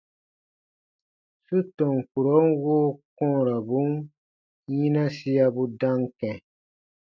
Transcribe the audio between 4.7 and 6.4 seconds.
yinasiabu dam kɛ̃.